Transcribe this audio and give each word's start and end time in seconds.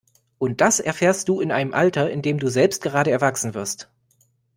Und 0.39 0.61
das 0.61 0.79
erfährst 0.79 1.29
du 1.29 1.41
in 1.41 1.51
einem 1.51 1.75
Alter, 1.75 2.09
in 2.09 2.23
dem 2.23 2.39
du 2.39 2.47
selbst 2.49 2.81
gerade 2.81 3.11
erwachsen 3.11 3.53
wirst. 3.53 3.91